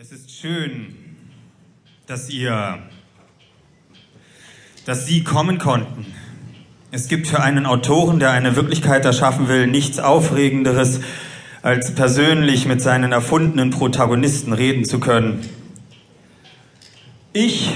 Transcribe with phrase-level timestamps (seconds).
[0.00, 0.94] Es ist schön,
[2.06, 2.78] dass ihr,
[4.84, 6.06] dass Sie kommen konnten.
[6.92, 11.00] Es gibt für einen Autoren, der eine Wirklichkeit erschaffen will, nichts Aufregenderes,
[11.62, 15.40] als persönlich mit seinen erfundenen Protagonisten reden zu können.
[17.32, 17.72] Ich,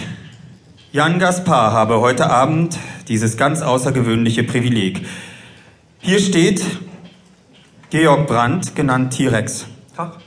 [0.92, 2.78] Jan Gaspar, habe heute Abend
[3.08, 5.04] dieses ganz außergewöhnliche Privileg.
[5.98, 6.62] Hier steht
[7.90, 9.66] Georg Brandt, genannt T-Rex.
[9.96, 10.20] Tag.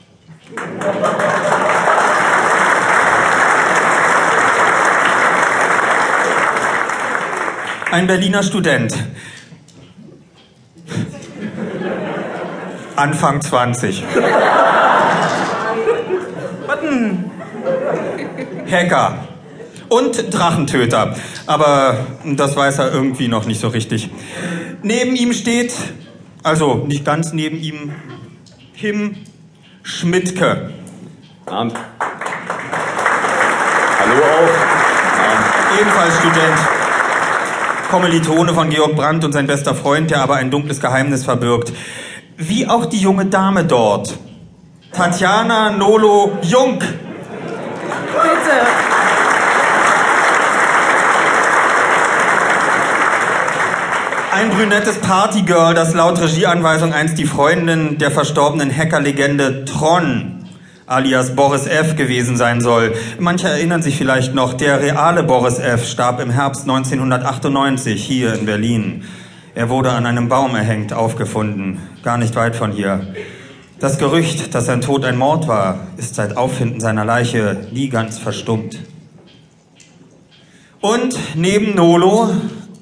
[7.91, 8.93] Ein Berliner Student.
[12.95, 14.03] Anfang 20.
[18.69, 19.27] Hacker.
[19.89, 21.15] Und Drachentöter.
[21.47, 24.09] Aber das weiß er irgendwie noch nicht so richtig.
[24.83, 25.73] Neben ihm steht,
[26.43, 27.93] also nicht ganz neben ihm,
[28.77, 29.15] Kim
[29.87, 30.71] Schmidtke.
[31.45, 31.75] Abend.
[33.99, 35.79] Hallo auch.
[35.79, 36.57] Ebenfalls Student.
[37.91, 41.71] Kommilitone von Georg Brandt und sein bester Freund, der aber ein dunkles Geheimnis verbirgt.
[42.35, 44.17] Wie auch die junge Dame dort.
[44.91, 46.79] Tatjana Nolo Jung.
[46.79, 46.95] Bitte.
[54.35, 60.45] Ein brünettes Partygirl, das laut Regieanweisung einst die Freundin der verstorbenen Hackerlegende Tron
[60.85, 61.95] alias Boris F.
[61.95, 62.93] gewesen sein soll.
[63.17, 65.87] Manche erinnern sich vielleicht noch, der reale Boris F.
[65.87, 69.05] starb im Herbst 1998 hier in Berlin.
[69.55, 73.15] Er wurde an einem Baum erhängt aufgefunden, gar nicht weit von hier.
[73.79, 78.17] Das Gerücht, dass sein Tod ein Mord war, ist seit Auffinden seiner Leiche nie ganz
[78.17, 78.79] verstummt.
[80.81, 82.31] Und neben Nolo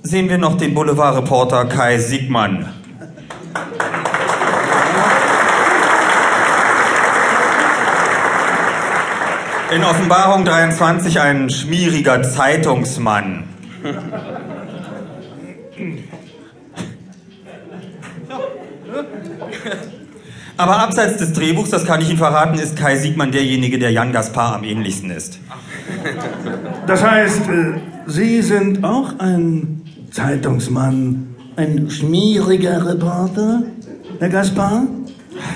[0.03, 2.67] sehen wir noch den Boulevardreporter Kai Siegmann.
[9.73, 13.45] In Offenbarung 23 ein schmieriger Zeitungsmann.
[20.57, 24.11] Aber abseits des Drehbuchs, das kann ich Ihnen verraten, ist Kai Siegmann derjenige, der Jan
[24.11, 25.39] Gaspar am ähnlichsten ist.
[26.85, 33.63] Das heißt, äh, Sie sind auch ein Zeitungsmann, ein schmieriger Reporter,
[34.19, 34.83] Herr Gaspar?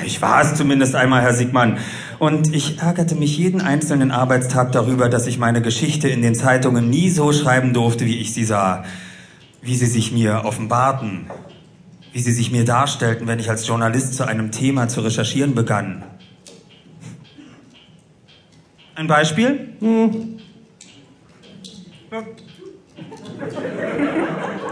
[0.04, 1.78] Ich war es zumindest einmal, Herr Siegmann.
[2.18, 6.90] Und ich ärgerte mich jeden einzelnen Arbeitstag darüber, dass ich meine Geschichte in den Zeitungen
[6.90, 8.84] nie so schreiben durfte, wie ich sie sah.
[9.62, 11.28] Wie sie sich mir offenbarten.
[12.12, 16.04] Wie sie sich mir darstellten, wenn ich als Journalist zu einem Thema zu recherchieren begann.
[18.96, 19.76] Ein Beispiel?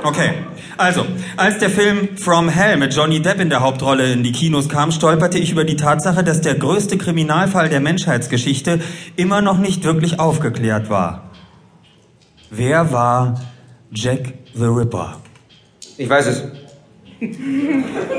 [0.05, 0.33] Okay,
[0.77, 1.03] also,
[1.35, 4.91] als der Film From Hell mit Johnny Depp in der Hauptrolle in die Kinos kam,
[4.91, 8.79] stolperte ich über die Tatsache, dass der größte Kriminalfall der Menschheitsgeschichte
[9.15, 11.31] immer noch nicht wirklich aufgeklärt war.
[12.51, 13.41] Wer war
[13.91, 15.17] Jack the Ripper?
[15.97, 16.43] Ich weiß es.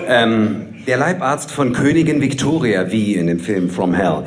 [0.08, 4.24] ähm, der Leibarzt von Königin Victoria, wie in dem Film From Hell,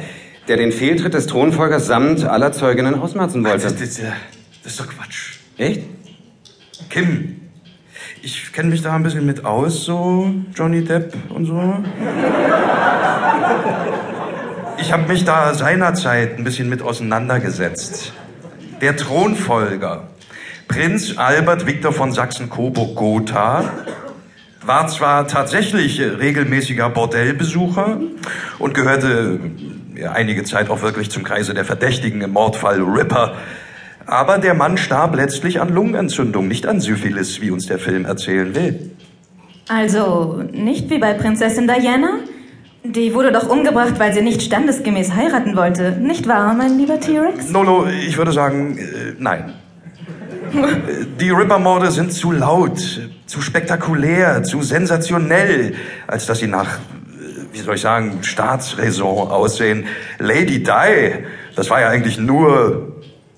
[0.48, 3.64] der den Fehltritt des Thronfolgers samt aller Zeuginnen ausmerzen wollte.
[3.64, 4.00] Das, das,
[4.64, 5.40] das ist doch Quatsch.
[5.58, 5.82] Echt?
[6.90, 7.39] Kim,
[8.22, 11.84] ich kenne mich da ein bisschen mit aus, so Johnny Depp und so.
[14.78, 18.14] Ich habe mich da seinerzeit ein bisschen mit auseinandergesetzt.
[18.82, 20.08] Der Thronfolger,
[20.68, 23.64] Prinz Albert Viktor von Sachsen-Coburg-Gotha,
[24.66, 28.00] war zwar tatsächlich regelmäßiger Bordellbesucher
[28.60, 29.40] und gehörte
[30.14, 33.36] einige Zeit auch wirklich zum Kreise der Verdächtigen im Mordfall Ripper.
[34.10, 38.56] Aber der Mann starb letztlich an Lungenentzündung, nicht an Syphilis, wie uns der Film erzählen
[38.56, 38.90] will.
[39.68, 42.18] Also nicht wie bei Prinzessin Diana?
[42.84, 45.92] Die wurde doch umgebracht, weil sie nicht standesgemäß heiraten wollte.
[45.92, 47.52] Nicht wahr, mein lieber T-Rex?
[47.52, 49.54] Nolo, ich würde sagen, äh, nein.
[51.20, 52.80] Die Ripper-Morde sind zu laut,
[53.28, 55.76] zu spektakulär, zu sensationell,
[56.08, 59.86] als dass sie nach, äh, wie soll ich sagen, Staatsräson aussehen.
[60.18, 61.14] Lady Di,
[61.56, 62.96] das war ja eigentlich nur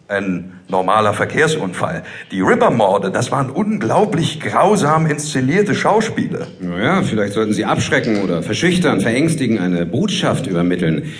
[0.08, 2.04] ein normaler Verkehrsunfall.
[2.32, 6.48] Die Ripper-Morde, das waren unglaublich grausam inszenierte Schauspiele.
[6.60, 11.12] Naja, vielleicht sollten Sie abschrecken oder verschüchtern, verängstigen, eine Botschaft übermitteln.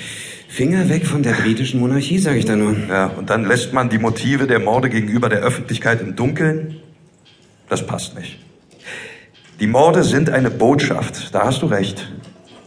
[0.48, 2.76] Finger weg von der britischen Monarchie, sage ich da nur.
[2.90, 6.78] Ja, und dann lässt man die Motive der Morde gegenüber der Öffentlichkeit im Dunkeln.
[7.70, 8.40] Das passt nicht.
[9.62, 12.12] Die Morde sind eine Botschaft, da hast du recht.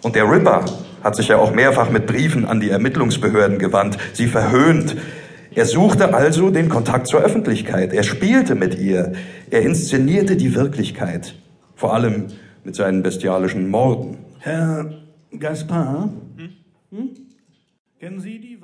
[0.03, 0.65] Und der Ripper
[1.03, 4.97] hat sich ja auch mehrfach mit Briefen an die Ermittlungsbehörden gewandt, sie verhöhnt.
[5.57, 7.93] Er suchte also den Kontakt zur Öffentlichkeit.
[7.93, 9.13] Er spielte mit ihr.
[9.51, 11.37] Er inszenierte die Wirklichkeit.
[11.77, 12.27] Vor allem
[12.65, 14.19] mit seinen bestialischen Morden.
[14.41, 14.91] Herr
[15.39, 16.13] Gaspar?
[16.91, 17.11] Hm?
[18.01, 18.61] Kennen Sie die